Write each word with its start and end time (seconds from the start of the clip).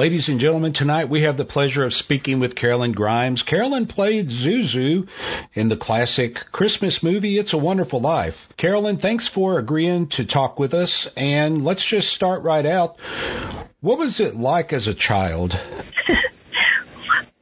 Ladies 0.00 0.30
and 0.30 0.40
gentlemen, 0.40 0.72
tonight 0.72 1.10
we 1.10 1.24
have 1.24 1.36
the 1.36 1.44
pleasure 1.44 1.84
of 1.84 1.92
speaking 1.92 2.40
with 2.40 2.54
Karolyn 2.54 2.94
Grimes. 2.94 3.42
Karolyn 3.46 3.86
played 3.86 4.28
Zuzu 4.28 5.06
in 5.52 5.68
the 5.68 5.76
classic 5.76 6.36
Christmas 6.52 7.02
movie 7.02 7.36
It's 7.38 7.52
a 7.52 7.58
Wonderful 7.58 8.00
Life. 8.00 8.36
Karolyn, 8.58 8.98
thanks 8.98 9.28
for 9.28 9.58
agreeing 9.58 10.08
to 10.12 10.26
talk 10.26 10.58
with 10.58 10.72
us 10.72 11.06
and 11.18 11.62
let's 11.62 11.86
just 11.86 12.08
start 12.14 12.42
right 12.42 12.64
out. 12.64 12.96
What 13.82 13.98
was 13.98 14.20
it 14.20 14.36
like 14.36 14.72
as 14.72 14.86
a 14.86 14.94
child? 14.94 15.52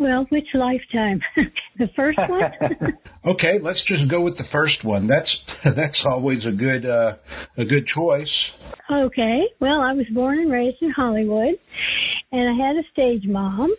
Well, 0.01 0.27
which 0.29 0.47
lifetime? 0.55 1.21
the 1.79 1.89
first 1.97 2.21
one? 2.29 2.53
okay, 3.35 3.59
let's 3.59 3.85
just 3.85 4.09
go 4.09 4.21
with 4.21 4.39
the 4.39 4.45
first 4.45 4.85
one. 4.85 5.09
That's 5.09 5.43
that's 5.65 6.07
always 6.09 6.47
a 6.47 6.53
good 6.53 6.87
uh, 6.87 7.17
a 7.57 7.65
good 7.65 7.85
choice. 7.85 8.53
Okay. 8.89 9.41
Well, 9.61 9.81
I 9.81 9.95
was 9.95 10.07
born 10.15 10.39
and 10.39 10.53
raised 10.53 10.81
in 10.83 10.91
Hollywood, 10.91 11.59
and 12.33 12.49
I 12.49 12.67
had 12.67 12.77
a 12.77 12.83
stage 12.93 13.27
mom, 13.27 13.75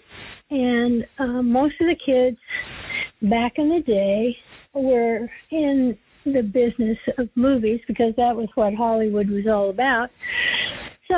and 0.49 1.05
uh, 1.19 1.41
most 1.41 1.75
of 1.79 1.87
the 1.87 1.95
kids 2.05 2.37
back 3.29 3.53
in 3.57 3.69
the 3.69 3.81
day 3.81 4.35
were 4.73 5.29
in 5.51 5.97
the 6.25 6.41
business 6.41 6.97
of 7.17 7.29
movies 7.35 7.79
because 7.87 8.13
that 8.17 8.35
was 8.35 8.49
what 8.55 8.73
Hollywood 8.73 9.29
was 9.29 9.45
all 9.47 9.69
about. 9.69 10.09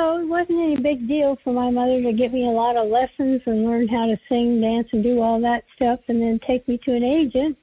So 0.02 0.18
it 0.18 0.26
wasn't 0.26 0.58
any 0.58 0.76
big 0.82 1.06
deal 1.06 1.36
for 1.44 1.52
my 1.52 1.70
mother 1.70 2.02
to 2.02 2.12
give 2.12 2.32
me 2.32 2.44
a 2.44 2.50
lot 2.50 2.76
of 2.76 2.88
lessons 2.88 3.40
and 3.46 3.64
learn 3.64 3.86
how 3.86 4.06
to 4.06 4.16
sing, 4.28 4.60
dance, 4.60 4.88
and 4.92 5.00
do 5.00 5.20
all 5.20 5.40
that 5.42 5.62
stuff, 5.76 6.00
and 6.08 6.20
then 6.20 6.40
take 6.44 6.66
me 6.66 6.76
to 6.84 6.90
an 6.90 7.04
agent. 7.04 7.56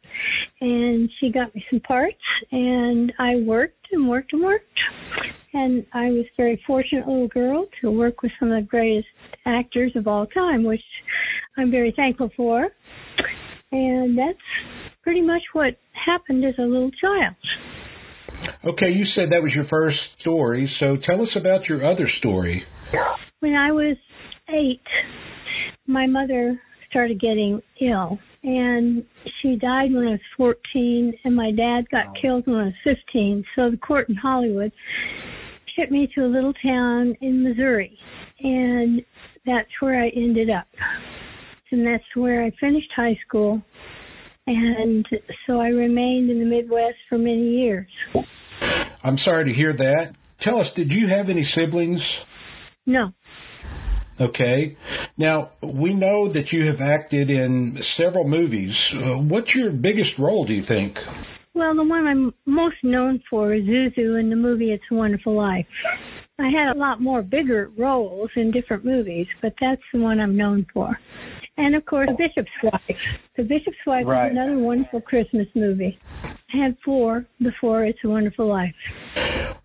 And 0.61 1.09
she 1.19 1.33
got 1.33 1.53
me 1.53 1.65
some 1.69 1.81
parts, 1.81 2.15
and 2.53 3.11
I 3.19 3.35
worked 3.45 3.87
and 3.91 4.07
worked 4.07 4.31
and 4.31 4.41
worked. 4.41 4.79
And 5.51 5.85
I 5.93 6.11
was 6.11 6.23
a 6.27 6.37
very 6.37 6.63
fortunate 6.65 7.05
little 7.09 7.27
girl 7.27 7.65
to 7.81 7.91
work 7.91 8.21
with 8.21 8.31
some 8.39 8.53
of 8.53 8.63
the 8.63 8.69
greatest 8.69 9.09
actors 9.45 9.91
of 9.97 10.07
all 10.07 10.25
time, 10.27 10.63
which 10.63 10.79
I'm 11.57 11.71
very 11.71 11.91
thankful 11.93 12.29
for. 12.37 12.69
And 13.73 14.17
that's 14.17 14.37
pretty 15.03 15.21
much 15.21 15.41
what 15.51 15.75
happened 16.05 16.45
as 16.45 16.55
a 16.57 16.61
little 16.61 16.91
child. 17.01 17.35
Okay, 18.65 18.89
you 18.89 19.05
said 19.05 19.31
that 19.31 19.41
was 19.41 19.53
your 19.53 19.65
first 19.65 20.19
story, 20.19 20.67
so 20.67 20.97
tell 20.97 21.21
us 21.21 21.35
about 21.35 21.67
your 21.69 21.83
other 21.83 22.07
story. 22.07 22.63
When 23.39 23.55
I 23.55 23.71
was 23.71 23.97
eight, 24.49 24.81
my 25.87 26.07
mother 26.07 26.59
started 26.89 27.19
getting 27.19 27.61
ill, 27.81 28.19
and 28.43 29.03
she 29.41 29.55
died 29.55 29.93
when 29.93 30.07
I 30.07 30.11
was 30.11 30.19
14, 30.37 31.13
and 31.23 31.35
my 31.35 31.51
dad 31.51 31.89
got 31.91 32.15
killed 32.21 32.47
when 32.47 32.55
I 32.57 32.65
was 32.65 32.97
15. 33.07 33.43
So 33.55 33.71
the 33.71 33.77
court 33.77 34.09
in 34.09 34.15
Hollywood 34.15 34.71
shipped 35.75 35.91
me 35.91 36.09
to 36.15 36.25
a 36.25 36.27
little 36.27 36.53
town 36.63 37.15
in 37.21 37.43
Missouri, 37.43 37.97
and 38.41 39.01
that's 39.45 39.69
where 39.79 40.01
I 40.01 40.09
ended 40.09 40.49
up. 40.49 40.67
And 41.71 41.85
that's 41.85 42.03
where 42.15 42.43
I 42.43 42.51
finished 42.59 42.89
high 42.95 43.17
school 43.27 43.61
and 44.49 45.07
so 45.45 45.59
I 45.59 45.67
remained 45.67 46.29
in 46.29 46.39
the 46.39 46.45
Midwest 46.45 46.97
for 47.07 47.17
many 47.17 47.49
years. 47.49 47.87
I'm 49.03 49.17
sorry 49.17 49.45
to 49.45 49.53
hear 49.53 49.73
that. 49.73 50.15
Tell 50.41 50.59
us, 50.59 50.71
did 50.73 50.91
you 50.93 51.07
have 51.07 51.29
any 51.29 51.43
siblings? 51.43 52.19
No. 52.85 53.11
Okay. 54.19 54.75
Now, 55.17 55.51
we 55.61 55.93
know 55.93 56.33
that 56.33 56.51
you 56.51 56.65
have 56.65 56.81
acted 56.81 57.29
in 57.29 57.77
several 57.81 58.27
movies. 58.27 58.91
Uh, 58.93 59.17
what's 59.17 59.55
your 59.55 59.71
biggest 59.71 60.17
role, 60.17 60.45
do 60.45 60.53
you 60.53 60.63
think? 60.63 60.97
Well, 61.53 61.75
the 61.75 61.83
one 61.83 62.07
I'm 62.07 62.33
most 62.45 62.77
known 62.83 63.21
for 63.29 63.53
is 63.53 63.63
Zuzu 63.63 64.19
in 64.19 64.29
the 64.29 64.35
movie 64.35 64.71
It's 64.71 64.83
a 64.91 64.95
Wonderful 64.95 65.35
Life. 65.35 65.67
I 66.39 66.49
had 66.49 66.75
a 66.75 66.77
lot 66.77 67.01
more 67.01 67.21
bigger 67.21 67.69
roles 67.77 68.29
in 68.35 68.51
different 68.51 68.85
movies, 68.85 69.27
but 69.41 69.53
that's 69.59 69.81
the 69.93 69.99
one 69.99 70.19
I'm 70.19 70.37
known 70.37 70.65
for. 70.73 70.97
And 71.59 71.75
of 71.75 71.85
course, 71.85 72.09
Bishop's 72.17 72.49
Wife. 72.63 72.97
The 73.35 73.43
Bishop's 73.43 73.77
Wife 73.85 74.05
right. 74.05 74.27
is 74.27 74.31
another 74.31 74.57
wonderful 74.57 75.01
Christmas 75.01 75.47
movie. 75.53 75.99
I 76.23 76.57
had 76.63 76.77
four 76.85 77.25
before 77.39 77.83
It's 77.83 77.99
a 78.05 78.07
Wonderful 78.07 78.47
Life. 78.47 78.73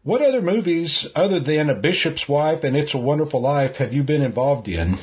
What 0.02 0.20
other 0.20 0.42
movies, 0.42 1.06
other 1.14 1.38
than 1.38 1.70
A 1.70 1.76
Bishop's 1.76 2.28
Wife 2.28 2.64
and 2.64 2.76
It's 2.76 2.94
a 2.94 2.98
Wonderful 2.98 3.40
Life, 3.40 3.76
have 3.76 3.92
you 3.92 4.02
been 4.02 4.22
involved 4.22 4.66
in? 4.66 4.96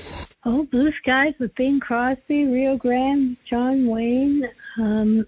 Oh, 0.46 0.68
Blue 0.70 0.92
Skies 1.02 1.34
with 1.40 1.56
Bing 1.56 1.80
Crosby, 1.80 2.46
Rio 2.46 2.76
Grande, 2.76 3.38
John 3.50 3.88
Wayne. 3.88 4.44
Um, 4.78 5.26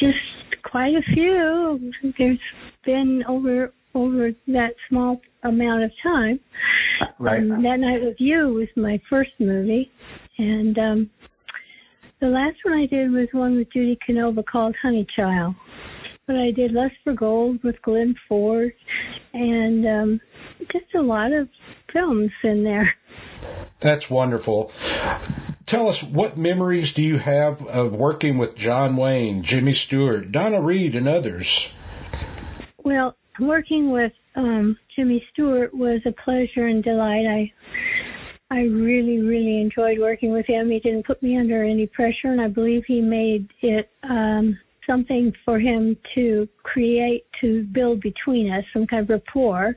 just 0.00 0.18
quite 0.64 0.94
a 0.94 1.14
few. 1.14 1.92
There's 2.18 2.40
been 2.84 3.22
over 3.28 3.72
over 3.94 4.30
that 4.46 4.70
small 4.88 5.20
amount 5.42 5.84
of 5.84 5.90
time. 6.02 6.40
Right. 7.18 7.40
Um, 7.40 7.62
that 7.62 7.80
Night 7.80 8.02
with 8.02 8.16
You 8.18 8.48
was 8.48 8.68
my 8.76 9.00
first 9.08 9.30
movie, 9.38 9.90
and 10.38 10.78
um, 10.78 11.10
the 12.20 12.28
last 12.28 12.56
one 12.64 12.74
I 12.74 12.86
did 12.86 13.10
was 13.10 13.28
one 13.32 13.56
with 13.56 13.72
Judy 13.72 13.98
Canova 14.04 14.42
called 14.42 14.76
Honey 14.82 15.06
Child. 15.16 15.54
But 16.26 16.36
I 16.36 16.50
did 16.50 16.72
Lust 16.72 16.94
for 17.02 17.12
Gold 17.12 17.62
with 17.64 17.80
Glenn 17.82 18.14
Ford, 18.28 18.72
and 19.32 19.86
um, 19.86 20.20
just 20.70 20.94
a 20.94 21.00
lot 21.00 21.32
of 21.32 21.48
films 21.92 22.30
in 22.44 22.62
there. 22.62 22.94
That's 23.80 24.08
wonderful. 24.08 24.70
Tell 25.66 25.88
us, 25.88 26.02
what 26.02 26.36
memories 26.36 26.92
do 26.94 27.02
you 27.02 27.18
have 27.18 27.62
of 27.62 27.92
working 27.92 28.38
with 28.38 28.56
John 28.56 28.96
Wayne, 28.96 29.42
Jimmy 29.42 29.74
Stewart, 29.74 30.30
Donna 30.30 30.60
Reed, 30.62 30.94
and 30.94 31.08
others? 31.08 31.68
Well, 32.84 33.16
working 33.38 33.90
with 33.90 34.12
um, 34.36 34.76
Jimmy 34.94 35.24
Stewart 35.32 35.74
was 35.74 36.00
a 36.06 36.12
pleasure 36.12 36.66
and 36.66 36.82
delight. 36.82 37.26
I 37.26 37.52
I 38.50 38.62
really, 38.62 39.18
really 39.18 39.60
enjoyed 39.60 39.98
working 39.98 40.32
with 40.32 40.46
him. 40.46 40.70
He 40.70 40.80
didn't 40.80 41.06
put 41.06 41.22
me 41.22 41.38
under 41.38 41.62
any 41.62 41.86
pressure, 41.86 42.28
and 42.32 42.40
I 42.40 42.48
believe 42.48 42.82
he 42.86 43.00
made 43.00 43.48
it 43.62 43.88
um, 44.02 44.58
something 44.88 45.32
for 45.44 45.60
him 45.60 45.96
to 46.16 46.48
create, 46.64 47.24
to 47.40 47.64
build 47.72 48.00
between 48.00 48.52
us, 48.52 48.64
some 48.72 48.86
kind 48.86 49.04
of 49.04 49.08
rapport. 49.08 49.76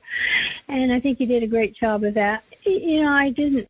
And 0.70 0.92
I 0.92 1.00
think 1.00 1.20
he 1.20 1.26
did 1.26 1.44
a 1.44 1.48
great 1.48 1.76
job 1.76 2.04
of 2.04 2.16
that. 2.16 2.44
You 2.66 3.04
know, 3.04 3.10
I 3.10 3.30
didn't 3.30 3.68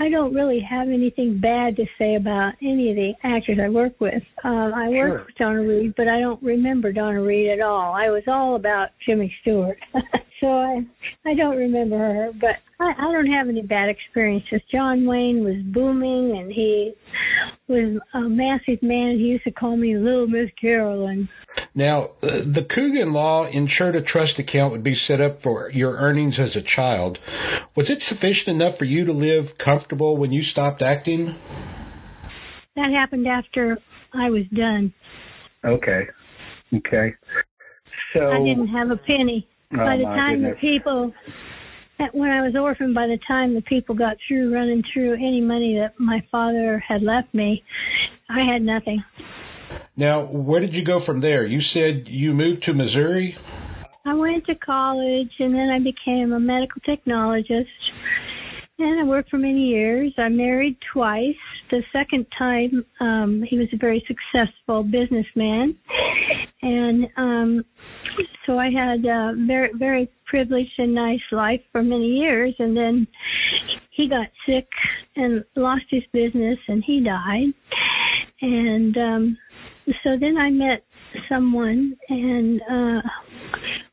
I 0.00 0.08
don't 0.08 0.34
really 0.34 0.60
have 0.60 0.88
anything 0.88 1.38
bad 1.40 1.76
to 1.76 1.84
say 1.98 2.16
about 2.16 2.54
any 2.60 2.90
of 2.90 2.96
the 2.96 3.12
actors 3.22 3.58
I 3.62 3.68
work 3.68 4.00
with. 4.00 4.22
Um, 4.42 4.72
I 4.74 4.88
sure. 4.90 5.10
worked 5.10 5.26
with 5.26 5.36
Donna 5.36 5.62
Reed, 5.62 5.94
but 5.96 6.08
I 6.08 6.18
don't 6.18 6.42
remember 6.42 6.92
Donna 6.92 7.22
Reed 7.22 7.50
at 7.50 7.60
all. 7.60 7.94
I 7.94 8.10
was 8.10 8.24
all 8.26 8.56
about 8.56 8.88
Jimmy 9.06 9.32
Stewart, 9.42 9.78
so 10.44 10.50
I 10.50 10.84
I 11.24 11.34
don't 11.34 11.56
remember 11.56 11.96
her. 11.96 12.30
But 12.38 12.56
I, 12.78 12.92
I 12.98 13.12
don't 13.12 13.26
have 13.26 13.48
any 13.48 13.62
bad 13.62 13.88
experiences. 13.88 14.60
John 14.70 15.06
Wayne 15.06 15.42
was 15.42 15.56
booming, 15.72 16.36
and 16.38 16.52
he 16.52 16.92
was 17.66 17.98
a 18.12 18.20
massive 18.20 18.82
man. 18.82 19.16
He 19.18 19.24
used 19.24 19.44
to 19.44 19.50
call 19.50 19.76
me 19.76 19.96
Little 19.96 20.26
Miss 20.26 20.50
Karolyn. 20.62 21.28
Now, 21.74 22.10
uh, 22.22 22.42
the 22.44 22.66
Coogan 22.68 23.12
Law 23.12 23.46
ensured 23.46 23.96
a 23.96 24.02
trust 24.02 24.38
account 24.38 24.72
would 24.72 24.84
be 24.84 24.94
set 24.94 25.20
up 25.20 25.42
for 25.42 25.70
your 25.70 25.94
earnings 25.96 26.38
as 26.38 26.56
a 26.56 26.62
child. 26.62 27.18
Was 27.74 27.88
it 27.88 28.02
sufficient 28.02 28.48
enough 28.48 28.78
for 28.78 28.84
you 28.84 29.06
to 29.06 29.12
live 29.12 29.56
comfortable 29.56 30.16
when 30.16 30.32
you 30.32 30.42
stopped 30.42 30.82
acting? 30.82 31.36
That 32.76 32.90
happened 32.90 33.26
after 33.26 33.78
I 34.12 34.30
was 34.30 34.44
done. 34.54 34.92
Okay. 35.64 36.02
Okay. 36.74 37.14
So 38.12 38.30
I 38.30 38.38
didn't 38.38 38.68
have 38.68 38.90
a 38.90 38.96
penny. 38.96 39.48
Oh, 39.72 39.76
by 39.76 39.96
the 39.96 40.04
time 40.04 40.40
goodness. 40.40 40.58
the 40.60 40.78
people 40.78 41.12
when 42.12 42.30
I 42.30 42.42
was 42.42 42.54
orphaned, 42.56 42.94
by 42.94 43.06
the 43.06 43.18
time 43.26 43.54
the 43.54 43.62
people 43.62 43.94
got 43.94 44.16
through 44.26 44.52
running 44.52 44.82
through 44.92 45.14
any 45.14 45.40
money 45.40 45.78
that 45.78 45.98
my 45.98 46.24
father 46.30 46.82
had 46.86 47.02
left 47.02 47.32
me, 47.32 47.62
I 48.28 48.40
had 48.52 48.62
nothing. 48.62 49.02
Now, 49.96 50.26
where 50.26 50.60
did 50.60 50.74
you 50.74 50.84
go 50.84 51.04
from 51.04 51.20
there? 51.20 51.46
You 51.46 51.60
said 51.60 52.04
you 52.08 52.32
moved 52.32 52.64
to 52.64 52.74
Missouri? 52.74 53.36
I 54.04 54.14
went 54.14 54.44
to 54.46 54.54
college 54.54 55.30
and 55.38 55.54
then 55.54 55.70
I 55.70 55.78
became 55.78 56.32
a 56.32 56.40
medical 56.40 56.80
technologist. 56.82 57.66
And 58.76 59.00
I 59.00 59.04
worked 59.04 59.30
for 59.30 59.38
many 59.38 59.66
years. 59.68 60.12
I 60.18 60.28
married 60.28 60.76
twice. 60.92 61.36
The 61.70 61.82
second 61.92 62.26
time, 62.36 62.84
um, 63.00 63.44
he 63.48 63.56
was 63.56 63.68
a 63.72 63.76
very 63.76 64.04
successful 64.08 64.82
businessman. 64.82 65.76
And 66.60 67.06
um, 67.16 67.64
so 68.46 68.58
I 68.58 68.70
had 68.70 69.04
a 69.04 69.34
very, 69.46 69.70
very 69.78 70.10
privileged 70.26 70.72
and 70.78 70.94
nice 70.94 71.20
life 71.32 71.60
for 71.72 71.82
many 71.82 72.06
years. 72.06 72.54
And 72.58 72.76
then 72.76 73.06
he 73.90 74.08
got 74.08 74.26
sick 74.46 74.68
and 75.16 75.44
lost 75.56 75.84
his 75.90 76.02
business 76.12 76.58
and 76.68 76.82
he 76.86 77.02
died. 77.02 77.52
And 78.42 78.96
um, 78.96 79.38
so 80.02 80.16
then 80.20 80.36
I 80.36 80.50
met 80.50 80.84
someone 81.28 81.96
and 82.08 82.60
uh, 82.62 83.02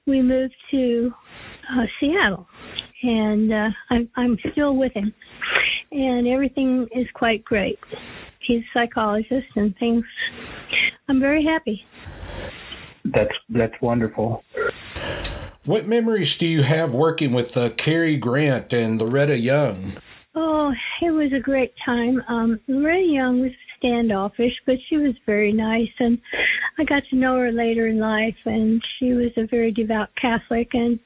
we 0.07 0.21
moved 0.21 0.56
to 0.71 1.12
uh, 1.71 1.85
Seattle 2.00 2.47
and 3.03 3.51
uh, 3.51 3.69
I'm, 3.89 4.09
I'm 4.15 4.38
still 4.51 4.75
with 4.75 4.94
him, 4.94 5.13
and 5.91 6.27
everything 6.27 6.88
is 6.95 7.07
quite 7.13 7.44
great. 7.44 7.79
He's 8.45 8.62
a 8.62 8.79
psychologist, 8.79 9.47
and 9.56 9.75
things. 9.79 10.03
I'm 11.07 11.19
very 11.19 11.44
happy. 11.44 11.83
That's 13.06 13.33
that's 13.50 13.74
wonderful. 13.81 14.44
What 15.65 15.88
memories 15.88 16.38
do 16.38 16.48
you 16.48 16.63
have 16.63 16.94
working 16.94 17.33
with 17.33 17.56
uh, 17.56 17.69
Cary 17.71 18.18
Grant 18.18 18.74
and 18.74 19.00
Loretta 19.00 19.38
Young? 19.38 19.94
Oh, 20.33 20.71
it 21.01 21.12
was 21.12 21.31
a 21.33 21.39
great 21.39 21.74
time. 21.86 22.21
Um, 22.27 22.59
Lorraine 22.68 23.13
Young 23.13 23.42
was 23.42 23.51
standoffish, 23.77 24.53
but 24.65 24.75
she 24.89 24.98
was 24.98 25.13
very 25.25 25.51
nice, 25.51 25.92
and 26.00 26.19
I 26.80 26.83
got 26.83 27.03
to 27.09 27.15
know 27.15 27.38
her 27.38 27.51
later 27.51 27.88
in 27.88 28.00
life. 28.00 28.36
And 28.45 28.81
she 28.98 29.13
was 29.13 29.31
a 29.38 29.45
very 29.45 29.71
devout 29.71 30.09
Catholic, 30.19 30.69
and 30.74 31.00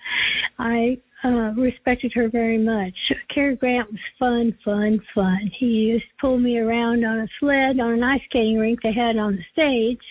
I 0.60 0.98
uh, 1.26 1.54
respected 1.58 2.12
her 2.14 2.30
very 2.30 2.58
much. 2.58 2.94
Cary 3.34 3.56
Grant 3.56 3.92
was 3.92 4.00
fun, 4.20 4.56
fun, 4.64 5.02
fun. 5.14 5.52
He 5.60 5.66
used 5.66 6.06
to 6.06 6.22
pull 6.22 6.38
me 6.38 6.60
around 6.60 7.04
on 7.04 7.20
a 7.20 7.28
sled 7.40 7.80
on 7.80 7.94
an 7.94 8.04
ice 8.04 8.22
skating 8.30 8.58
rink 8.58 8.80
they 8.84 8.94
had 8.94 9.18
on 9.18 9.36
the 9.36 9.44
stage, 9.52 10.02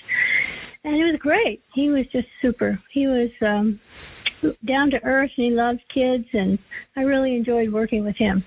and 0.85 0.95
it 0.95 1.05
was 1.05 1.19
great. 1.19 1.63
He 1.75 1.89
was 1.89 2.05
just 2.13 2.29
super. 2.43 2.79
He 2.93 3.07
was 3.07 3.31
um, 3.41 3.81
down 4.67 4.91
to 4.91 5.03
earth, 5.03 5.31
and 5.37 5.47
he 5.47 5.51
loved 5.51 5.81
kids, 5.93 6.27
and 6.33 6.59
I 6.97 7.03
really 7.03 7.35
enjoyed 7.35 7.73
working 7.73 8.05
with 8.05 8.17
him. 8.17 8.45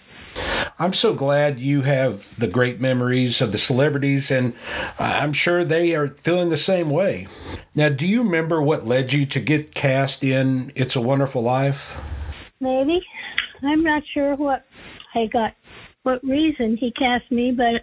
I'm 0.79 0.93
so 0.93 1.15
glad 1.15 1.59
you 1.59 1.81
have 1.81 2.37
the 2.39 2.47
great 2.47 2.79
memories 2.79 3.41
of 3.41 3.51
the 3.51 3.57
celebrities, 3.57 4.29
and 4.29 4.53
I'm 4.99 5.33
sure 5.33 5.63
they 5.63 5.95
are 5.95 6.09
feeling 6.09 6.49
the 6.49 6.57
same 6.57 6.91
way. 6.91 7.27
Now, 7.73 7.89
do 7.89 8.05
you 8.05 8.21
remember 8.21 8.61
what 8.61 8.85
led 8.85 9.11
you 9.11 9.25
to 9.25 9.39
get 9.39 9.73
cast 9.73 10.23
in 10.23 10.71
It's 10.75 10.95
a 10.95 11.01
Wonderful 11.01 11.41
Life? 11.41 11.99
Maybe. 12.59 13.01
I'm 13.63 13.83
not 13.83 14.03
sure 14.13 14.35
what 14.35 14.65
I 15.15 15.25
got, 15.25 15.53
what 16.03 16.23
reason 16.23 16.77
he 16.77 16.91
cast 16.91 17.31
me, 17.31 17.51
but 17.51 17.81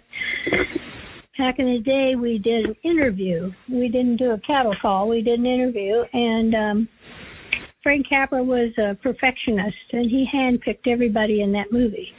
back 1.37 1.59
in 1.59 1.65
the 1.65 1.79
day 1.79 2.15
we 2.15 2.37
did 2.37 2.65
an 2.65 2.75
interview. 2.83 3.51
We 3.69 3.89
didn't 3.89 4.17
do 4.17 4.31
a 4.31 4.39
cattle 4.39 4.75
call, 4.81 5.07
we 5.09 5.21
did 5.21 5.39
an 5.39 5.45
interview, 5.45 6.03
and 6.13 6.55
um, 6.55 6.89
Frank 7.83 8.07
Capra 8.09 8.43
was 8.43 8.71
a 8.77 8.95
perfectionist, 8.95 9.75
and 9.91 10.09
he 10.09 10.25
handpicked 10.33 10.91
everybody 10.91 11.41
in 11.41 11.51
that 11.51 11.71
movie. 11.71 12.09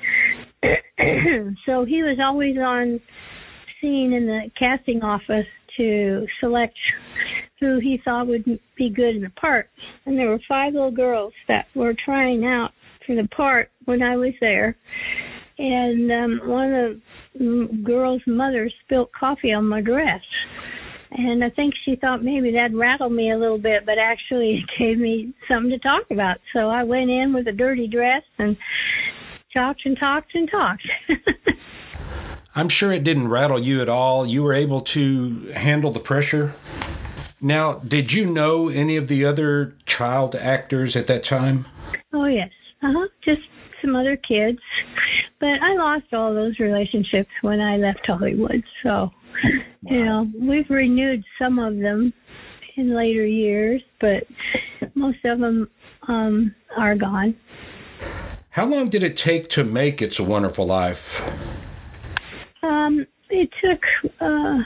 so 1.66 1.84
he 1.84 2.02
was 2.02 2.18
always 2.22 2.56
on 2.56 3.00
scene 3.80 4.12
in 4.12 4.26
the 4.26 4.50
casting 4.58 5.02
office 5.02 5.46
to 5.76 6.26
select 6.40 6.76
who 7.60 7.78
he 7.80 7.98
thought 8.04 8.26
would 8.26 8.44
be 8.76 8.90
good 8.90 9.16
in 9.16 9.22
the 9.22 9.30
part. 9.40 9.68
And 10.04 10.18
there 10.18 10.28
were 10.28 10.40
five 10.48 10.72
little 10.72 10.90
girls 10.90 11.32
that 11.48 11.66
were 11.74 11.94
trying 12.04 12.44
out 12.44 12.70
for 13.06 13.14
the 13.14 13.28
part 13.28 13.70
when 13.84 14.02
I 14.02 14.16
was 14.16 14.32
there. 14.40 14.76
And 15.58 16.12
um, 16.12 16.48
one 16.48 16.74
of 16.74 16.96
the 16.96 17.00
girls' 17.84 18.22
mother 18.26 18.70
spilt 18.84 19.10
coffee 19.12 19.52
on 19.52 19.66
my 19.66 19.80
dress. 19.80 20.22
And 21.10 21.42
I 21.42 21.50
think 21.50 21.74
she 21.84 21.96
thought 21.96 22.22
maybe 22.22 22.50
that 22.52 22.74
rattled 22.74 23.12
me 23.12 23.30
a 23.30 23.38
little 23.38 23.58
bit, 23.58 23.86
but 23.86 23.98
actually 23.98 24.64
it 24.78 24.78
gave 24.78 24.98
me 24.98 25.34
something 25.48 25.70
to 25.70 25.78
talk 25.78 26.04
about. 26.10 26.38
So 26.52 26.68
I 26.68 26.82
went 26.82 27.10
in 27.10 27.32
with 27.32 27.46
a 27.48 27.52
dirty 27.52 27.86
dress 27.86 28.22
and 28.38 28.56
talked 29.52 29.82
and 29.84 29.98
talked 29.98 30.34
and 30.34 30.50
talked. 30.50 30.86
I'm 32.54 32.68
sure 32.70 32.90
it 32.90 33.04
didn't 33.04 33.28
rattle 33.28 33.58
you 33.58 33.82
at 33.82 33.88
all. 33.88 34.26
You 34.26 34.42
were 34.42 34.54
able 34.54 34.80
to 34.80 35.52
handle 35.52 35.90
the 35.90 36.00
pressure. 36.00 36.54
Now, 37.40 37.74
did 37.74 38.14
you 38.14 38.24
know 38.24 38.70
any 38.70 38.96
of 38.96 39.08
the 39.08 39.26
other 39.26 39.76
child 39.84 40.34
actors 40.34 40.96
at 40.96 41.06
that 41.06 41.22
time? 41.22 41.66
Oh, 42.14 42.24
yes. 42.24 42.50
Uh 42.82 42.92
huh. 42.92 43.08
Just 43.22 43.42
some 43.82 43.94
other 43.94 44.16
kids. 44.16 44.58
But 45.38 45.60
I 45.62 45.74
lost 45.76 46.12
all 46.12 46.32
those 46.34 46.58
relationships 46.58 47.30
when 47.42 47.60
I 47.60 47.76
left 47.76 48.00
Hollywood. 48.06 48.62
So, 48.82 48.88
wow. 48.88 49.10
you 49.82 50.04
know, 50.04 50.30
we've 50.40 50.68
renewed 50.70 51.22
some 51.38 51.58
of 51.58 51.76
them 51.78 52.12
in 52.76 52.94
later 52.94 53.26
years, 53.26 53.82
but 54.00 54.24
most 54.94 55.18
of 55.24 55.40
them 55.40 55.68
um, 56.08 56.54
are 56.76 56.94
gone. 56.94 57.36
How 58.50 58.64
long 58.64 58.88
did 58.88 59.02
it 59.02 59.16
take 59.16 59.48
to 59.48 59.64
make 59.64 60.00
It's 60.00 60.18
a 60.18 60.24
Wonderful 60.24 60.66
Life? 60.66 61.20
Um, 62.62 63.06
it 63.28 63.50
took, 63.62 64.10
uh, 64.20 64.58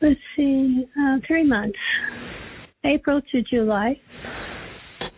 let's 0.00 0.20
see, 0.36 0.86
uh, 1.00 1.18
three 1.26 1.44
months, 1.44 1.78
April 2.84 3.20
to 3.32 3.42
July. 3.42 4.00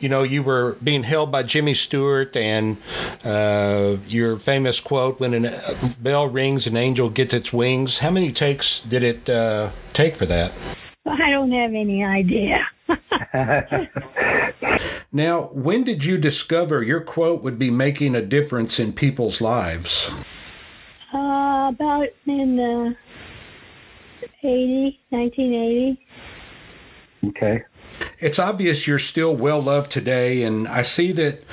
You 0.00 0.08
know, 0.08 0.22
you 0.22 0.44
were 0.44 0.76
being 0.82 1.02
held 1.02 1.32
by 1.32 1.42
Jimmy 1.42 1.74
Stewart, 1.74 2.36
and 2.36 2.76
uh, 3.24 3.96
your 4.06 4.36
famous 4.36 4.78
quote, 4.78 5.18
when 5.18 5.44
a 5.44 5.60
bell 6.00 6.28
rings, 6.28 6.68
an 6.68 6.76
angel 6.76 7.10
gets 7.10 7.34
its 7.34 7.52
wings. 7.52 7.98
How 7.98 8.10
many 8.10 8.30
takes 8.32 8.80
did 8.80 9.02
it 9.02 9.28
uh, 9.28 9.70
take 9.92 10.16
for 10.16 10.26
that? 10.26 10.52
I 11.04 11.30
don't 11.30 11.50
have 11.50 11.70
any 11.70 12.04
idea. 12.04 12.64
now, 15.12 15.42
when 15.52 15.82
did 15.82 16.04
you 16.04 16.16
discover 16.16 16.82
your 16.82 17.00
quote 17.00 17.42
would 17.42 17.58
be 17.58 17.70
making 17.70 18.14
a 18.14 18.22
difference 18.22 18.78
in 18.78 18.92
people's 18.92 19.40
lives? 19.40 20.10
Uh, 21.12 21.70
about 21.70 22.06
in 22.26 22.60
uh, 22.60 22.94
80, 24.42 25.00
1980. 25.10 26.06
Okay. 27.28 27.64
It's 28.20 28.38
obvious 28.40 28.86
you're 28.86 28.98
still 28.98 29.36
well 29.36 29.62
loved 29.62 29.92
today, 29.92 30.42
and 30.42 30.66
I 30.66 30.82
see 30.82 31.12
that 31.12 31.44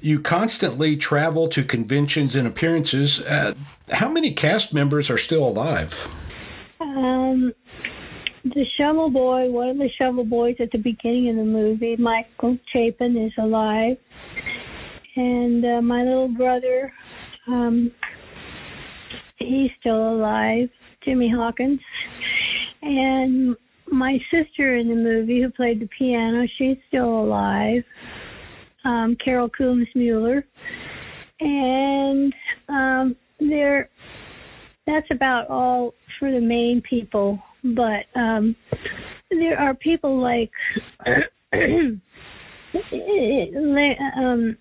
you 0.00 0.20
constantly 0.20 0.96
travel 0.96 1.48
to 1.48 1.64
conventions 1.64 2.36
and 2.36 2.46
appearances. 2.46 3.20
Uh, 3.20 3.54
how 3.90 4.08
many 4.08 4.32
cast 4.32 4.72
members 4.72 5.10
are 5.10 5.18
still 5.18 5.48
alive? 5.48 6.08
Um, 6.80 7.52
the 8.44 8.64
shovel 8.78 9.10
boy, 9.10 9.50
one 9.50 9.70
of 9.70 9.78
the 9.78 9.88
shovel 9.98 10.24
boys 10.24 10.54
at 10.60 10.70
the 10.70 10.78
beginning 10.78 11.30
of 11.30 11.36
the 11.36 11.44
movie, 11.44 11.96
Michael 11.96 12.58
Chapin, 12.72 13.16
is 13.16 13.32
alive, 13.36 13.96
and 15.16 15.64
uh, 15.64 15.82
my 15.82 16.04
little 16.04 16.28
brother, 16.28 16.92
um, 17.48 17.90
he's 19.38 19.70
still 19.80 20.10
alive, 20.14 20.68
Jimmy 21.04 21.28
Hawkins, 21.28 21.80
and 22.82 23.56
my 23.94 24.18
sister 24.30 24.76
in 24.76 24.88
the 24.88 24.94
movie 24.94 25.42
who 25.42 25.50
played 25.50 25.80
the 25.80 25.88
piano, 25.98 26.46
she's 26.58 26.76
still 26.88 27.22
alive, 27.22 27.82
um, 28.84 29.16
Carol 29.24 29.48
Coombs 29.48 29.88
Mueller, 29.94 30.44
and 31.40 32.32
um, 32.68 33.16
there. 33.40 33.88
That's 34.86 35.06
about 35.10 35.48
all 35.48 35.94
for 36.18 36.30
the 36.30 36.40
main 36.40 36.82
people 36.88 37.42
but 37.64 38.04
um, 38.14 38.54
there 39.30 39.58
are 39.58 39.74
people 39.74 40.20
like 40.20 40.50
um, 44.18 44.56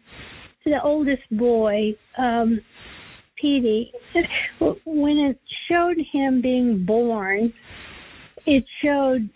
the 0.66 0.82
oldest 0.84 1.24
boy, 1.32 1.94
um, 2.18 2.62
Petey. 3.40 3.92
When 4.86 5.18
it 5.18 5.40
showed 5.70 5.98
him 6.13 6.42
being 6.42 6.86
born, 6.86 7.52
it 8.46 8.64
showed 8.84 9.30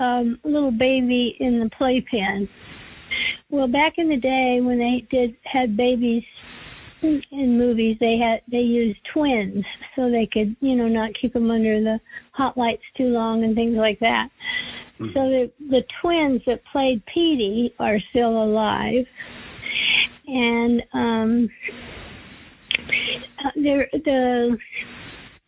um, 0.00 0.38
a 0.44 0.48
little 0.48 0.70
baby 0.70 1.36
in 1.40 1.60
the 1.60 1.70
playpen. 1.76 2.48
Well, 3.50 3.68
back 3.68 3.94
in 3.98 4.08
the 4.08 4.16
day 4.16 4.58
when 4.60 4.78
they 4.78 5.06
did 5.10 5.36
had 5.44 5.76
babies 5.76 6.22
in 7.02 7.58
movies 7.58 7.96
they 8.00 8.18
had 8.18 8.40
they 8.50 8.58
used 8.58 8.98
twins 9.12 9.64
so 9.94 10.10
they 10.10 10.28
could 10.32 10.56
you 10.60 10.74
know 10.74 10.88
not 10.88 11.10
keep 11.20 11.32
them 11.32 11.50
under 11.50 11.80
the 11.80 11.98
hot 12.32 12.56
lights 12.56 12.82
too 12.96 13.04
long 13.04 13.44
and 13.44 13.54
things 13.54 13.76
like 13.76 13.98
that 14.00 14.28
mm-hmm. 14.98 15.06
so 15.08 15.20
the 15.20 15.50
the 15.70 15.82
twins 16.00 16.40
that 16.46 16.60
played 16.72 17.02
Petey 17.12 17.74
are 17.78 17.98
still 18.10 18.42
alive 18.42 19.04
and 20.26 20.82
um 20.94 21.48
uh, 23.44 23.50
there 23.62 23.88
the 23.92 24.56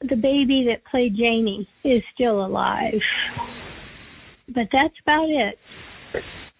the 0.00 0.16
baby 0.16 0.66
that 0.68 0.84
played 0.90 1.16
Janie 1.16 1.68
is 1.84 2.02
still 2.14 2.44
alive 2.44 3.00
but 4.48 4.68
that's 4.72 4.94
about 5.02 5.28
it 5.28 5.58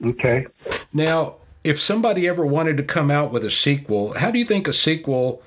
okay 0.05 0.47
now 0.93 1.37
if 1.65 1.79
somebody 1.79 2.27
ever 2.27 2.47
wanted 2.47 2.77
to 2.77 2.83
come 2.83 3.11
out 3.11 3.31
with 3.31 3.45
a 3.45 3.51
sequel, 3.51 4.15
how 4.15 4.31
do 4.31 4.39
you 4.39 4.45
think 4.45 4.69
a 4.69 4.73
sequel 4.73 5.43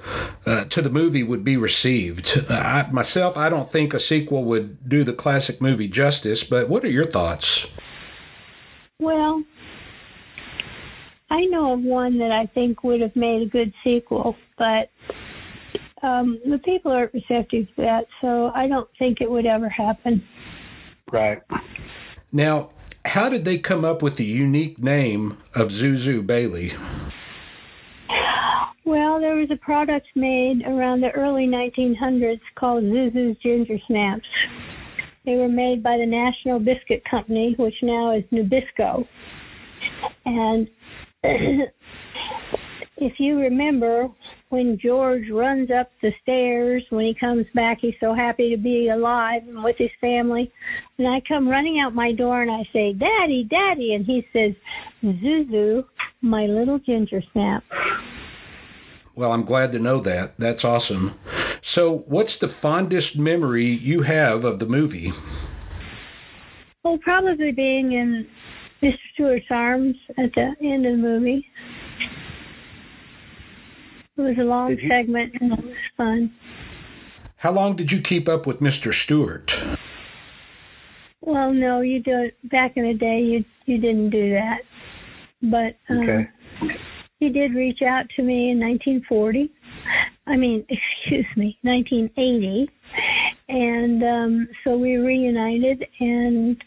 uh, 0.46 0.66
to 0.66 0.82
the 0.82 0.90
movie 0.90 1.24
would 1.24 1.44
be 1.44 1.58
received? 1.58 2.46
I, 2.50 2.88
myself, 2.92 3.38
I 3.38 3.50
don't 3.50 3.72
think 3.72 3.94
a 3.94 4.00
sequel 4.00 4.44
would 4.44 4.88
do 4.88 5.04
the 5.04 5.14
classic 5.14 5.62
movie 5.62 5.88
justice, 5.88 6.44
but 6.44 6.70
what 6.70 6.84
are 6.84 6.90
your 6.90 7.06
thoughts? 7.06 7.66
Well, 9.00 9.44
I 11.32 11.46
know 11.46 11.74
of 11.74 11.82
one 11.82 12.20
that 12.20 12.32
I 12.32 12.46
think 12.54 12.84
would 12.84 13.02
have 13.02 13.16
made 13.16 13.42
a 13.42 13.50
good 13.50 13.74
sequel, 13.84 14.36
but 14.58 14.92
um, 16.04 16.40
the 16.46 16.58
people 16.60 16.92
aren't 16.92 17.14
receptive 17.14 17.68
to 17.76 17.82
that, 17.82 18.06
so 18.22 18.52
I 18.56 18.68
don't 18.68 18.90
think 18.98 19.22
it 19.22 19.30
would 19.30 19.46
ever 19.46 19.70
happen. 19.70 20.24
Right. 21.12 21.42
Now, 22.32 22.72
how 23.06 23.30
did 23.30 23.46
they 23.46 23.58
come 23.58 23.84
up 23.84 24.02
with 24.02 24.16
the 24.16 24.26
unique 24.26 24.80
name 24.80 25.38
of 25.56 25.70
Zuzu 25.70 26.26
Bailey? 26.26 26.72
Well, 28.86 29.22
there 29.22 29.36
was 29.36 29.50
a 29.52 29.58
product 29.58 30.08
made 30.16 30.64
around 30.66 31.02
the 31.02 31.12
early 31.12 31.46
1900s 31.46 32.42
called 32.56 32.84
Zuzu's 32.84 33.38
Ginger 33.42 33.78
Snaps. 33.88 34.26
They 35.26 35.36
were 35.36 35.48
made 35.48 35.84
by 35.84 35.98
the 35.98 36.06
National 36.06 36.60
Biscuit 36.60 37.04
Company, 37.10 37.56
which 37.58 37.76
now 37.84 38.16
is 38.16 38.24
Nabisco. 38.32 39.08
And 40.26 40.68
if 42.98 43.14
you 43.20 43.40
remember, 43.40 44.10
when 44.52 44.78
George 44.78 45.30
runs 45.32 45.70
up 45.72 45.90
the 46.02 46.12
stairs 46.22 46.84
when 46.90 47.06
he 47.06 47.16
comes 47.18 47.46
back. 47.56 47.78
He's 47.80 47.96
so 48.02 48.14
happy 48.14 48.50
to 48.50 48.62
be 48.62 48.90
alive 48.90 49.44
and 49.48 49.64
with 49.64 49.78
his 49.78 49.90
family. 50.02 50.52
And 50.98 51.08
I 51.08 51.22
come 51.26 51.48
running 51.48 51.80
out 51.80 51.96
my 51.96 52.12
door 52.12 52.42
and 52.42 52.52
I 52.52 52.68
say, 52.74 52.92
Daddy, 52.92 53.48
Daddy. 53.50 53.94
And 53.94 54.06
he 54.06 54.28
says, 54.34 54.52
Zuzu, 55.04 55.86
my 56.22 56.48
little 56.48 56.80
ginger 56.80 57.24
snap. 57.32 57.64
Well, 59.16 59.32
I'm 59.32 59.44
glad 59.44 59.72
to 59.72 59.80
know 59.80 60.00
that. 60.02 60.38
That's 60.38 60.66
awesome. 60.66 61.16
So, 61.62 62.00
what's 62.08 62.38
the 62.38 62.48
fondest 62.48 63.18
memory 63.18 63.66
you 63.66 64.02
have 64.02 64.44
of 64.44 64.60
the 64.60 64.66
movie? 64.66 65.14
Well, 66.84 66.98
probably 66.98 67.52
being 67.52 67.94
in 67.94 68.28
Mr. 68.84 68.96
Stewart's 69.14 69.46
arms 69.50 69.96
at 70.18 70.34
the 70.34 70.56
end 70.62 70.86
of 70.86 70.94
the 70.94 70.98
movie. 70.98 71.46
It 74.22 74.38
was 74.38 74.38
a 74.38 74.44
long 74.44 74.78
you- 74.78 74.88
segment 74.88 75.34
and 75.42 75.54
it 75.54 75.66
was 75.66 75.76
fun. 75.98 76.32
How 77.38 77.52
long 77.52 77.76
did 77.76 77.92
you 77.92 78.00
keep 78.02 78.30
up 78.30 78.46
with 78.46 78.60
Mr. 78.60 78.94
Stewart? 78.94 79.60
Well, 81.22 81.52
no, 81.52 81.82
you 81.82 82.00
do 82.04 82.22
it 82.22 82.50
back 82.52 82.74
in 82.78 82.84
the 82.84 82.94
day. 82.94 83.20
You 83.20 83.44
you 83.66 83.80
didn't 83.80 84.12
do 84.12 84.30
that, 84.32 84.60
but 85.42 85.76
um, 85.90 86.00
Okay. 86.04 86.30
he 87.20 87.30
did 87.30 87.56
reach 87.56 87.82
out 87.82 88.06
to 88.16 88.22
me 88.22 88.52
in 88.52 88.60
1940. 88.60 89.50
I 90.28 90.36
mean, 90.38 90.64
excuse 90.70 91.26
me, 91.36 91.58
1980, 91.64 92.70
and 93.50 94.04
um, 94.04 94.48
so 94.64 94.78
we 94.78 94.98
reunited 94.98 95.84
and 96.00 96.64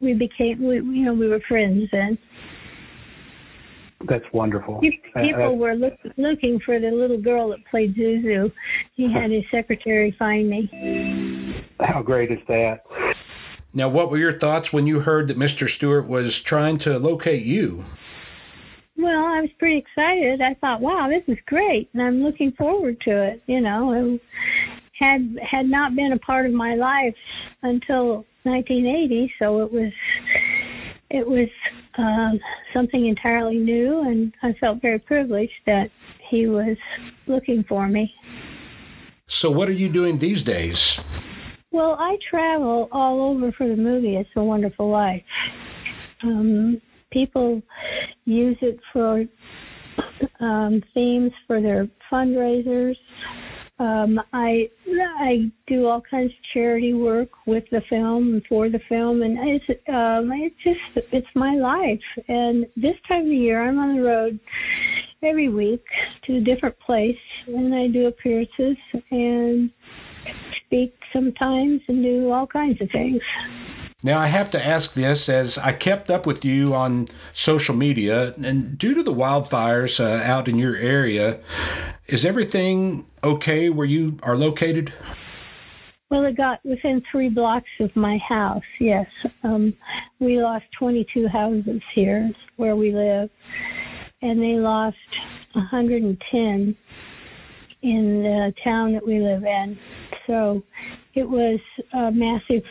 we 0.00 0.12
became, 0.14 0.62
we, 0.62 0.74
you 0.76 1.04
know, 1.06 1.14
we 1.14 1.28
were 1.28 1.40
friends 1.48 1.88
then. 1.90 2.18
That's 4.08 4.24
wonderful. 4.32 4.78
Uh, 4.78 5.20
People 5.20 5.44
uh, 5.44 5.50
were 5.50 5.74
look, 5.74 5.94
looking 6.16 6.60
for 6.64 6.78
the 6.80 6.90
little 6.90 7.20
girl 7.20 7.50
that 7.50 7.58
played 7.70 7.94
Zuzu. 7.94 8.52
He 8.94 9.12
had 9.12 9.30
his 9.30 9.44
secretary 9.50 10.14
find 10.18 10.48
me. 10.48 11.64
how 11.80 12.02
great 12.02 12.30
is 12.30 12.38
that? 12.48 12.80
Now, 13.74 13.88
what 13.88 14.10
were 14.10 14.18
your 14.18 14.38
thoughts 14.38 14.72
when 14.72 14.86
you 14.86 15.00
heard 15.00 15.28
that 15.28 15.38
Mr. 15.38 15.68
Stewart 15.68 16.06
was 16.06 16.40
trying 16.40 16.78
to 16.80 16.98
locate 16.98 17.44
you? 17.44 17.84
Well, 18.96 19.24
I 19.24 19.40
was 19.40 19.50
pretty 19.58 19.78
excited. 19.78 20.42
I 20.42 20.54
thought, 20.60 20.80
wow, 20.80 21.08
this 21.08 21.22
is 21.26 21.42
great, 21.46 21.88
and 21.94 22.02
I'm 22.02 22.22
looking 22.22 22.52
forward 22.52 23.00
to 23.02 23.10
it. 23.10 23.42
You 23.46 23.60
know, 23.60 23.92
it 23.92 24.20
had 24.98 25.36
had 25.50 25.66
not 25.66 25.96
been 25.96 26.12
a 26.12 26.18
part 26.18 26.46
of 26.46 26.52
my 26.52 26.74
life 26.74 27.14
until 27.62 28.26
1980, 28.44 29.32
so 29.38 29.62
it 29.62 29.72
was 29.72 29.92
it 31.10 31.26
was 31.26 31.48
um, 31.98 32.40
something 32.72 33.06
entirely 33.06 33.58
new, 33.58 34.00
and 34.02 34.32
I 34.42 34.54
felt 34.60 34.80
very 34.80 34.98
privileged 34.98 35.52
that 35.66 35.90
he 36.30 36.46
was 36.46 36.76
looking 37.26 37.64
for 37.68 37.88
me. 37.88 38.12
So, 39.26 39.50
what 39.50 39.68
are 39.68 39.72
you 39.72 39.88
doing 39.88 40.18
these 40.18 40.42
days? 40.42 41.00
Well, 41.70 41.96
I 41.98 42.16
travel 42.28 42.88
all 42.92 43.30
over 43.30 43.50
for 43.52 43.66
the 43.66 43.76
movie. 43.76 44.16
It's 44.16 44.28
a 44.36 44.44
Wonderful 44.44 44.90
Life. 44.90 45.22
Um, 46.22 46.80
people 47.10 47.62
use 48.24 48.58
it 48.60 48.78
for 48.92 49.24
um, 50.40 50.82
themes 50.94 51.32
for 51.46 51.62
their 51.62 51.88
fundraisers. 52.10 52.96
Um, 53.78 54.20
I 54.32 54.68
I 55.18 55.50
do 55.66 55.86
all 55.86 56.02
kinds 56.08 56.30
of 56.30 56.44
charity 56.52 56.94
work 56.94 57.30
with 57.46 57.64
the 57.70 57.80
film 57.88 58.34
and 58.34 58.42
for 58.48 58.68
the 58.68 58.80
film, 58.88 59.22
and 59.22 59.38
it's 59.38 59.64
um, 59.88 60.30
it's 60.32 60.54
just 60.62 61.06
it's 61.12 61.26
my 61.34 61.54
life. 61.54 62.24
And 62.28 62.66
this 62.76 62.94
time 63.08 63.22
of 63.22 63.32
year, 63.32 63.66
I'm 63.66 63.78
on 63.78 63.96
the 63.96 64.02
road 64.02 64.38
every 65.22 65.48
week 65.48 65.84
to 66.26 66.36
a 66.36 66.40
different 66.40 66.78
place, 66.80 67.16
and 67.46 67.74
I 67.74 67.88
do 67.88 68.06
appearances 68.06 68.76
and 69.10 69.70
speak 70.66 70.94
sometimes 71.12 71.80
and 71.88 72.02
do 72.02 72.30
all 72.30 72.46
kinds 72.46 72.80
of 72.80 72.88
things. 72.92 73.20
Now, 74.04 74.18
I 74.18 74.26
have 74.26 74.50
to 74.50 74.64
ask 74.64 74.94
this 74.94 75.28
as 75.28 75.58
I 75.58 75.72
kept 75.72 76.10
up 76.10 76.26
with 76.26 76.44
you 76.44 76.74
on 76.74 77.08
social 77.32 77.74
media, 77.74 78.34
and 78.34 78.76
due 78.76 78.94
to 78.94 79.02
the 79.02 79.14
wildfires 79.14 80.00
uh, 80.00 80.22
out 80.24 80.48
in 80.48 80.58
your 80.58 80.74
area, 80.76 81.38
is 82.08 82.24
everything 82.24 83.06
okay 83.22 83.70
where 83.70 83.86
you 83.86 84.18
are 84.24 84.36
located? 84.36 84.92
Well, 86.10 86.26
it 86.26 86.36
got 86.36 86.58
within 86.64 87.02
three 87.10 87.28
blocks 87.28 87.70
of 87.80 87.94
my 87.94 88.18
house. 88.18 88.62
Yes, 88.80 89.06
um, 89.44 89.72
we 90.18 90.42
lost 90.42 90.64
22 90.78 91.28
houses 91.28 91.80
here 91.94 92.30
where 92.56 92.76
we 92.76 92.92
live, 92.92 93.30
and 94.20 94.42
they 94.42 94.58
lost 94.58 94.96
110 95.52 96.76
in 97.82 98.22
the 98.22 98.52
town 98.62 98.92
that 98.92 99.06
we 99.06 99.20
live 99.20 99.44
in. 99.44 99.78
So 100.26 100.62
it 101.14 101.28
was 101.28 101.60
a 101.94 102.10
massive, 102.10 102.62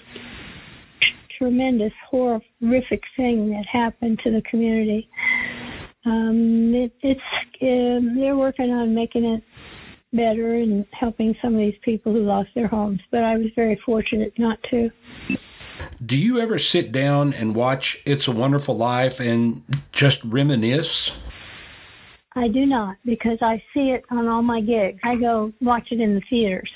tremendous, 1.42 1.92
horrific 2.10 3.02
thing 3.18 3.50
that 3.50 3.66
happened 3.72 4.20
to 4.24 4.30
the 4.30 4.44
community. 4.50 5.10
Um, 6.06 6.72
it, 6.74 6.94
it's 7.02 7.20
um, 7.62 8.16
they're 8.16 8.38
working 8.38 8.70
on 8.70 8.94
making 8.94 9.26
it 9.26 9.44
better 10.14 10.56
and 10.56 10.86
helping 10.92 11.36
some 11.42 11.56
of 11.56 11.60
these 11.60 11.78
people 11.84 12.14
who 12.14 12.20
lost 12.20 12.50
their 12.54 12.68
homes. 12.68 13.00
But 13.12 13.24
I 13.24 13.38
was 13.38 13.48
very 13.56 13.80
fortunate 13.86 14.34
not 14.38 14.60
to. 14.70 14.90
Do 16.06 16.18
you 16.18 16.40
ever 16.40 16.60
sit 16.60 16.92
down 16.92 17.34
and 17.34 17.56
watch 17.56 18.02
It's 18.06 18.28
a 18.28 18.32
Wonderful 18.32 18.78
Life 18.78 19.20
and 19.20 19.64
just 19.92 20.24
reminisce? 20.24 21.12
I 22.36 22.50
do 22.50 22.66
not 22.66 22.98
because 23.04 23.40
I 23.42 23.62
see 23.74 23.90
it 23.90 24.04
on 24.12 24.28
all 24.28 24.44
my 24.44 24.62
gigs. 24.62 25.00
I 25.04 25.16
go 25.16 25.52
watch 25.60 25.88
it 25.92 26.00
in 26.00 26.14
the 26.16 26.22
theaters, 26.30 26.70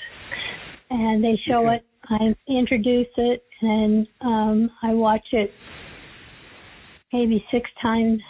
and 0.90 1.22
they 1.22 1.38
show 1.46 1.66
Okay. 1.66 1.76
it. 1.76 1.84
I 2.08 2.34
introduce 2.48 3.08
it, 3.16 3.42
and 3.62 4.06
um, 4.20 4.70
I 4.82 4.92
watch 4.94 5.26
it 5.32 5.50
maybe 7.12 7.44
six 7.50 7.68
times 7.80 8.20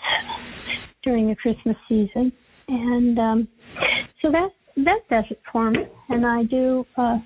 during 1.04 1.28
the 1.28 1.37
Christmas 1.37 1.76
season, 1.88 2.33
and 2.68 3.18
um, 3.18 3.49
so 4.23 4.30
that 4.30 4.49
that 4.76 5.00
does 5.11 5.25
it 5.30 5.40
for 5.50 5.71
me. 5.71 5.85
And 6.09 6.26
I 6.26 6.45
do 6.45 6.85
uh, 6.97 7.18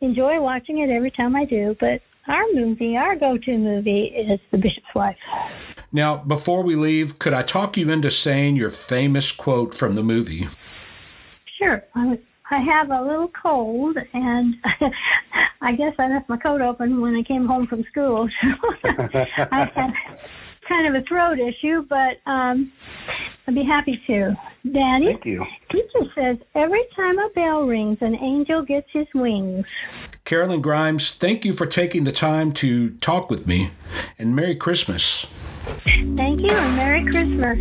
enjoy 0.00 0.40
watching 0.40 0.78
it 0.78 0.90
every 0.90 1.10
time 1.10 1.36
I 1.36 1.44
do. 1.44 1.76
But 1.80 2.00
our 2.28 2.44
movie, 2.54 2.96
our 2.96 3.16
go-to 3.16 3.56
movie, 3.56 4.12
is 4.14 4.38
The 4.50 4.58
Bishop's 4.58 4.94
Wife. 4.94 5.16
Now, 5.90 6.18
before 6.18 6.62
we 6.62 6.76
leave, 6.76 7.18
could 7.18 7.32
I 7.32 7.42
talk 7.42 7.76
you 7.76 7.90
into 7.90 8.10
saying 8.10 8.56
your 8.56 8.70
famous 8.70 9.32
quote 9.32 9.74
from 9.74 9.94
the 9.94 10.02
movie? 10.02 10.48
Sure. 11.58 11.82
I, 11.94 12.18
I 12.50 12.60
have 12.60 12.90
a 12.90 13.02
little 13.02 13.30
cold, 13.42 13.98
and 14.14 14.54
I 15.60 15.72
guess 15.72 15.92
I 15.98 16.08
left 16.08 16.28
my 16.28 16.38
coat 16.38 16.60
open 16.62 17.00
when 17.00 17.14
I 17.14 17.22
came 17.22 17.46
home 17.46 17.66
from 17.66 17.84
school. 17.90 18.28
So 18.82 18.88
I 19.52 19.66
have 19.74 19.92
kind 20.68 20.94
of 20.94 21.02
a 21.02 21.04
throat 21.06 21.38
issue, 21.38 21.82
but 21.88 22.20
um, 22.30 22.70
I'd 23.46 23.54
be 23.54 23.64
happy 23.64 24.00
to. 24.06 24.36
Daddy, 24.64 25.06
Thank 25.06 25.24
you. 25.24 25.44
teacher 25.70 26.10
says 26.14 26.36
every 26.54 26.84
time 26.94 27.18
a 27.18 27.28
bell 27.34 27.62
rings, 27.66 27.98
an 28.00 28.14
angel 28.14 28.62
gets 28.64 28.86
his 28.92 29.06
wings. 29.14 29.64
Karolyn 30.24 30.60
Grimes, 30.62 31.12
thank 31.12 31.44
you 31.44 31.52
for 31.54 31.66
taking 31.66 32.04
the 32.04 32.12
time 32.12 32.52
to 32.54 32.90
talk 32.98 33.30
with 33.30 33.46
me, 33.46 33.70
and 34.18 34.36
Merry 34.36 34.54
Christmas. 34.54 35.26
Thank 36.16 36.40
you, 36.40 36.50
and 36.50 36.76
Merry 36.76 37.04
Christmas. 37.10 37.58